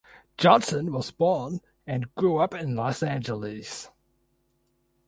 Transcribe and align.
Johnson 0.35 0.91
was 0.91 1.11
born 1.11 1.61
and 1.85 2.15
grew 2.15 2.37
up 2.37 2.55
in 2.55 2.75
Los 2.75 3.03
Angeles. 3.03 3.91